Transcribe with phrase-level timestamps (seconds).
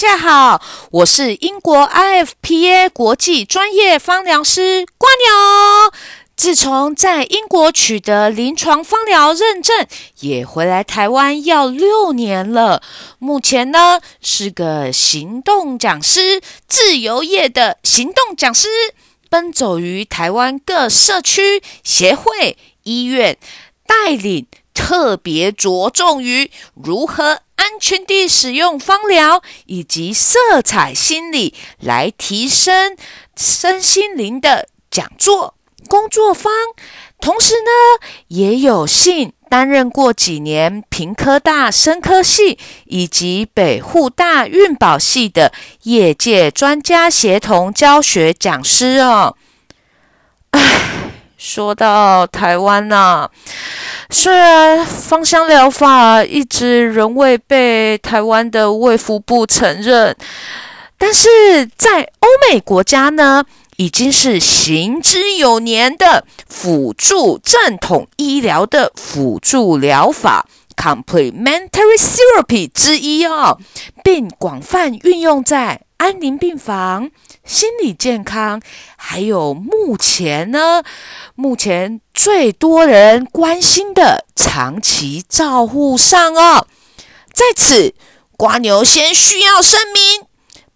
[0.00, 0.62] 大家好，
[0.92, 5.92] 我是英国 IFPA 国际专业芳疗师瓜牛。
[6.34, 9.86] 自从在英国取得临床芳疗认证，
[10.20, 12.82] 也回来台湾要六年了。
[13.18, 18.68] 目前呢是个行动讲师，自由业的行动讲师，
[19.28, 23.36] 奔走于台湾各社区、协会、医院，
[23.86, 24.46] 带领
[24.80, 27.42] 特别着重于如何。
[27.56, 32.96] 安全地使用芳疗以及色彩心理来提升
[33.36, 35.52] 身心灵的讲座
[35.86, 36.50] 工作坊，
[37.20, 37.70] 同时呢，
[38.28, 45.52] 也有幸担任过几年平科大生科系以及北护大运保系的
[45.82, 49.36] 业界专家协同教学讲师哦。
[51.42, 53.26] 说到台湾呐。
[54.10, 60.14] 虽然芳香疗法一直仍未被台湾的卫福部承认，
[60.98, 63.42] 但是在欧美国家呢，
[63.76, 70.46] 已经是行之有年的辅助正统医疗的辅助疗法
[70.80, 73.58] （complementary therapy） 之一哦，
[74.02, 77.10] 并广泛运用在安宁病房。
[77.44, 78.62] 心理健康，
[78.96, 80.82] 还有目前呢，
[81.34, 86.66] 目前最多人关心的长期照护上哦。
[87.32, 87.94] 在此，
[88.36, 90.26] 瓜牛先需要声明：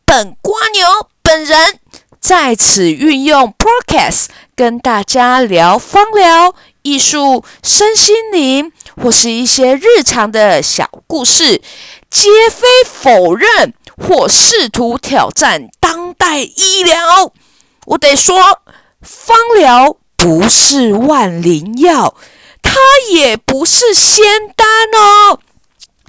[0.05, 0.87] 本瓜牛
[1.23, 1.79] 本人
[2.19, 11.61] 在此运用 Podcast 跟大家聊方疗、艺术、身心灵，或是一些日常的小故事，
[12.09, 13.75] 皆非否认。
[13.97, 17.33] 或试图挑战当代医疗，
[17.87, 18.61] 我得说，
[19.01, 22.17] 芳疗不是万灵药，
[22.61, 22.75] 它
[23.13, 24.25] 也不是仙
[24.57, 24.67] 丹
[25.01, 25.39] 哦。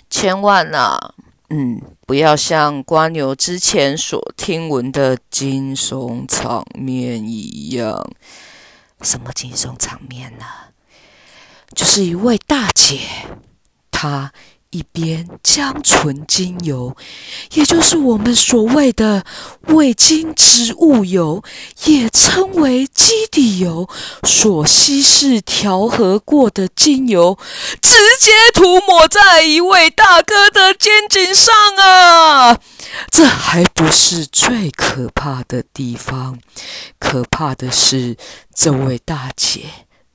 [0.10, 1.14] 千万啊，
[1.52, 8.04] 嗯，不要像瓜牛之前所听闻的惊悚场面一样。
[9.04, 10.46] 什么惊悚场面呢？
[11.76, 13.02] 就是一位大姐，
[13.92, 14.32] 她。
[14.72, 16.98] 一边将纯精油，
[17.54, 19.24] 也就是我们所谓的
[19.68, 21.42] 味精植物油，
[21.86, 23.88] 也称为基底油，
[24.24, 27.40] 所稀释调和过的精油，
[27.82, 32.60] 直接涂抹在一位大哥的肩颈上啊！
[33.10, 36.38] 这还不是最可怕的地方，
[37.00, 38.18] 可怕的是
[38.54, 39.62] 这位大姐，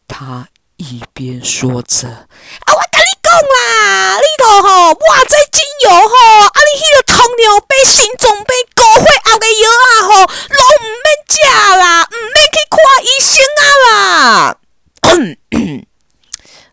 [0.07, 0.49] 她
[0.81, 11.37] 一边说着：“啊，我跟你讲啦，你头吼，哇，这精油吼，啊，你迄个糖尿病、心脏病、高血压的药啊吼，拢唔免食
[11.79, 14.57] 啦，唔免去看医生啊啦。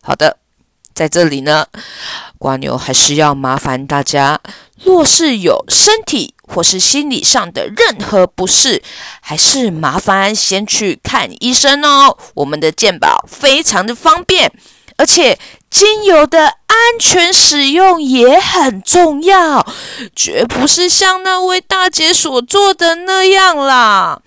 [0.02, 0.38] 好的，
[0.94, 1.66] 在这里呢，
[2.38, 4.40] 瓜牛还是要麻烦大家，
[4.82, 8.82] 若是有身体或是心理上的任何不适，
[9.20, 12.16] 还是麻烦先去看医生哦。
[12.34, 14.52] 我们的健保非常的方便。
[14.96, 15.38] 而且
[15.70, 19.64] 精油的安全使用也很重要，
[20.16, 24.20] 绝不是像那位大姐所做的那样啦。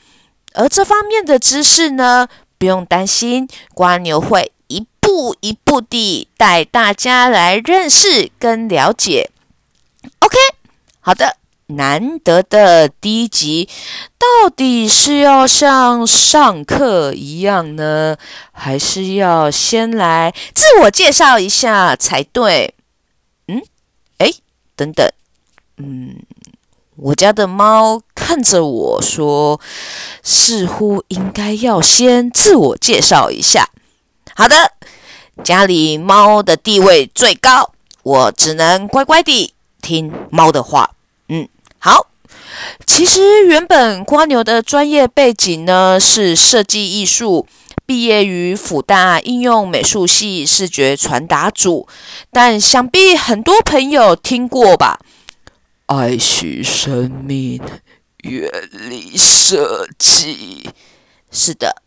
[0.53, 9.29] 而这方面的知识呢，不用担心，瓜牛会一步一步地带大家来认识跟了解。
[10.19, 10.37] OK，
[11.01, 11.40] 好的。
[11.75, 13.67] 难得的第一集，
[14.17, 18.17] 到底是要像上课一样呢，
[18.51, 22.75] 还是要先来自我介绍一下才对？
[23.47, 23.61] 嗯，
[24.17, 24.31] 哎，
[24.75, 25.09] 等等，
[25.77, 26.17] 嗯，
[26.95, 29.59] 我家的猫看着我说，
[30.21, 33.69] 似乎应该要先自我介绍一下。
[34.35, 34.71] 好的，
[35.43, 40.91] 家里猫的地位最高，我只能乖乖地听猫的话。
[41.83, 42.05] 好，
[42.85, 47.47] 其实原本瓜牛的专业背景呢是设计艺术，
[47.87, 51.87] 毕业于辅大应用美术系视觉传达组，
[52.31, 54.99] 但想必很多朋友听过吧？
[55.87, 57.59] 爱惜生命，
[58.25, 60.69] 远离设计。
[61.31, 61.80] 是的。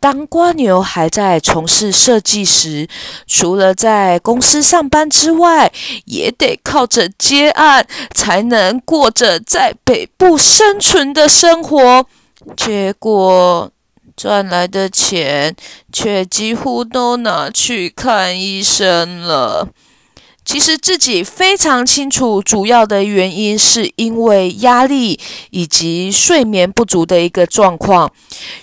[0.00, 2.88] 当瓜牛还在从事设计时，
[3.26, 5.72] 除了在公司上班之外，
[6.04, 12.06] 也得靠着接案，才能过着在北部生存的生活。
[12.56, 13.70] 结果
[14.16, 15.54] 赚来的钱，
[15.92, 19.68] 却几乎都拿去看医生了。
[20.48, 28.10] 其实自己非常清楚，主要的原因是因为压力以及睡眠不足的一个状况。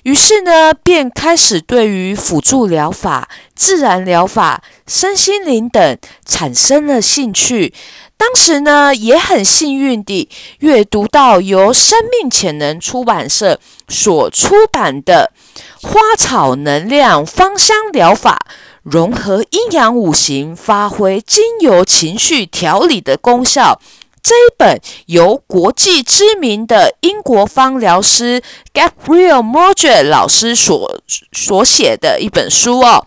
[0.02, 5.96] 于是呢，便开始对于辅助疗法、自然疗法、身心灵等
[6.26, 7.72] 产生了兴趣。
[8.18, 10.28] 当时呢，也很幸运地
[10.60, 15.32] 阅读到由生命潜能出版社所出版的
[15.86, 18.40] 《花草能量芳香疗法》，
[18.82, 23.80] 融合阴阳五行，发挥精油情绪调理的功效。
[24.24, 28.42] 这一本由国际知名的英国芳疗师
[28.74, 31.00] Gabriel m o r g e 老师所
[31.32, 33.06] 所写的一本书哦。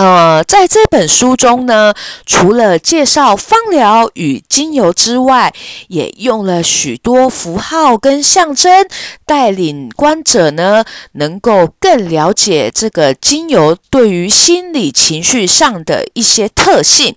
[0.00, 1.92] 呃，在这本书中呢，
[2.24, 5.52] 除了介绍芳疗与精油之外，
[5.88, 8.88] 也用了许多符号跟象征，
[9.26, 10.82] 带领观者呢
[11.12, 17.14] 能够更了解这个精油对于心理情绪上的一些特性，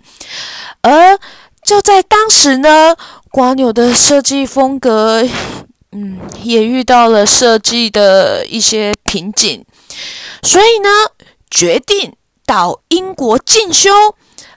[0.81, 1.17] 而。
[1.63, 2.93] 就在当时呢，
[3.31, 5.25] 瓜牛的设计风格，
[5.93, 9.63] 嗯，也遇到了设计的一些瓶颈，
[10.41, 10.89] 所以呢，
[11.49, 12.11] 决定
[12.45, 13.91] 到英国进修。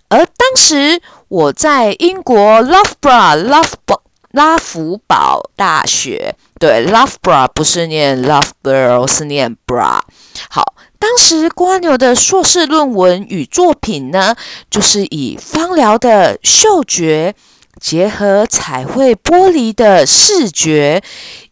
[0.09, 10.01] 而当时我在英国 Loughborough 拉夫堡拉福堡大学，对，Loughborough 不是念 Loughborough，是念 bra。
[10.49, 10.75] 好。
[10.99, 14.35] 当时瓜牛的硕士论文与作品呢，
[14.71, 17.35] 就是以芳疗的嗅觉
[17.79, 21.03] 结合彩绘玻璃的视觉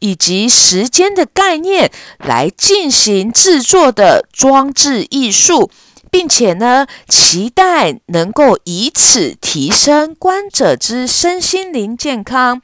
[0.00, 5.70] 以及时间的概念来进行制作的装置艺术，
[6.14, 12.62] 并且呢，期待能够以此提升观者之身心灵健康。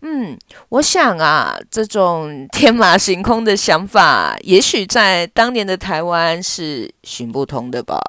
[0.00, 0.38] 嗯，
[0.70, 8.00] 我想啊，这种天马行空的想法，也许在当年的台湾是行不通的吧。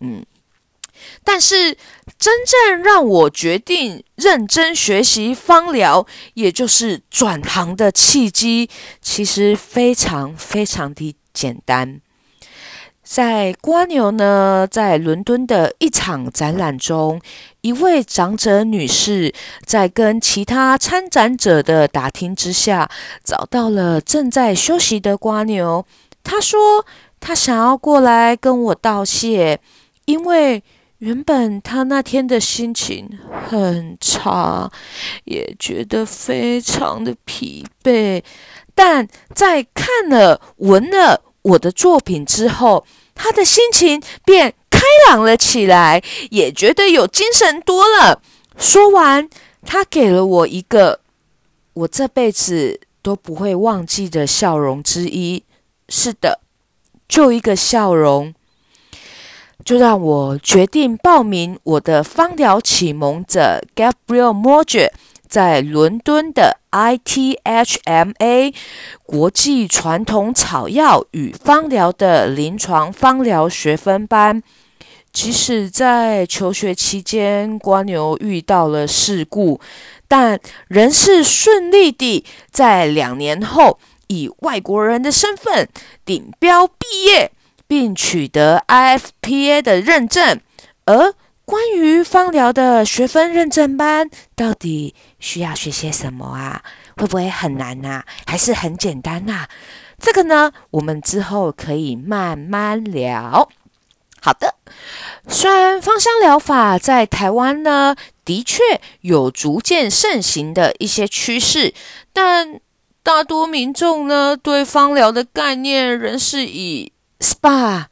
[0.00, 0.24] 嗯，
[1.22, 1.76] 但是
[2.18, 8.70] 真正让我决定认真学习芳疗，也就是转行的契机，
[9.02, 12.00] 其实非常非常的简单。
[13.10, 17.18] 在瓜牛呢，在伦敦的一场展览中，
[17.62, 19.32] 一位长者女士
[19.64, 22.86] 在跟其他参展者的打听之下，
[23.24, 25.86] 找到了正在休息的瓜牛。
[26.22, 26.84] 她说
[27.18, 29.58] ：“她想要过来跟我道谢，
[30.04, 30.62] 因为
[30.98, 33.08] 原本她那天的心情
[33.48, 34.70] 很差，
[35.24, 38.22] 也觉得非常的疲惫。
[38.74, 42.84] 但在看了、闻了。”我的作品之后，
[43.14, 48.20] 他的心情便开朗了起来，也觉得有精神多了。
[48.56, 49.28] 说完，
[49.64, 51.00] 他给了我一个
[51.72, 55.42] 我这辈子都不会忘记的笑容之一。
[55.88, 56.40] 是的，
[57.08, 58.34] 就一个笑容，
[59.64, 64.92] 就让我决定报名我的芳疗启蒙者 Gabriel m o r g e
[65.28, 68.54] 在伦敦的 ITHMA
[69.04, 74.42] 国际传统草药与芳疗的临床芳疗学分班，
[75.12, 79.60] 即使在求学期间，瓜牛遇到了事故，
[80.08, 83.78] 但仍是顺利地在两年后
[84.08, 85.68] 以外国人的身份
[86.04, 87.30] 顶标毕业，
[87.66, 90.40] 并取得 IFPA 的认证，
[90.86, 91.14] 而。
[91.48, 96.62] 关于芳疗的学分认证班，到底需要学些什么啊？
[96.98, 98.02] 会不会很难呐？
[98.26, 99.46] 还是很简单呐？
[99.98, 103.48] 这个呢，我们之后可以慢慢聊。
[104.20, 104.56] 好的，
[105.26, 107.96] 虽然芳香疗法在台湾呢，
[108.26, 108.62] 的确
[109.00, 111.72] 有逐渐盛行的一些趋势，
[112.12, 112.60] 但
[113.02, 117.86] 大多民众呢，对芳疗的概念仍是以 SPA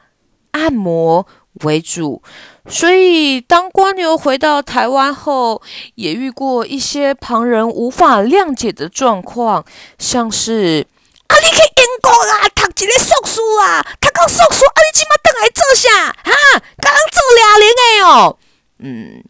[0.50, 1.26] 按摩
[1.64, 2.22] 为主。
[2.68, 5.62] 所以，当蜗牛回到台湾后，
[5.94, 9.64] 也遇过一些旁人无法谅解的状况，
[9.98, 10.84] 像是
[11.28, 16.06] 啊，你去英国啊，读一个硕士啊，读到硕士啊，你即马倒来做啥？
[16.24, 18.38] 哈，刚做俩年的哦。
[18.78, 19.24] 嗯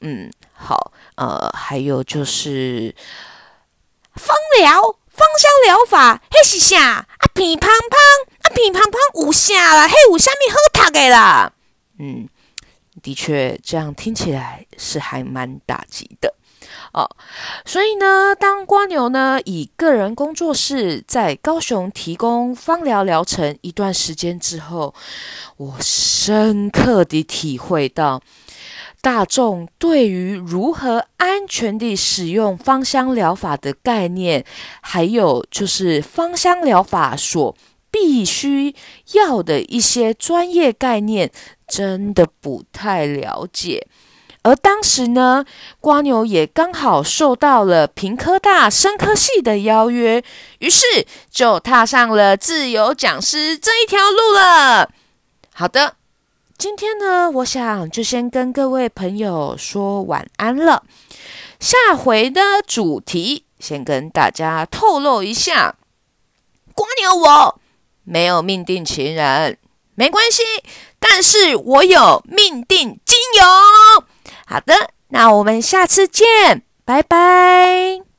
[0.00, 2.94] 嗯，好，呃，还有就是
[4.16, 6.82] 芳疗、芳香疗法，迄是啥？
[6.82, 7.96] 啊，乒乓乓，
[8.42, 9.86] 啊，乒乓乓有啥啦？
[9.88, 11.52] 迄有啥物好读的啦？
[12.00, 12.28] 嗯。
[13.00, 16.34] 的确，这样听起来是还蛮打击的
[16.92, 17.08] 哦。
[17.64, 24.94] 所以呢，当瓜牛呢以个人工作室在高雄提供芳疗疗程一段时间之后，
[25.56, 28.22] 我深刻地体会到
[29.00, 34.44] 大众对于如何安全地使用芳香疗法的概念，
[34.80, 37.56] 还有就是芳香疗法所。
[37.90, 38.74] 必须
[39.12, 41.30] 要的一些专业概念，
[41.66, 43.86] 真的不太了解。
[44.42, 45.44] 而当时呢，
[45.80, 50.24] 瓜牛也刚好受到了平科大生科系的邀约，
[50.60, 50.86] 于是
[51.30, 54.90] 就踏上了自由讲师这一条路了。
[55.52, 55.96] 好的，
[56.56, 60.84] 今天呢，我想就先跟各位朋友说晚安了。
[61.58, 65.76] 下回的主题先跟大家透露一下：
[66.74, 67.59] 瓜牛我
[68.04, 69.58] 没有命定情人，
[69.94, 70.42] 没关系，
[70.98, 74.04] 但是我有命定金油。
[74.46, 78.09] 好的，那我们下次见，拜拜。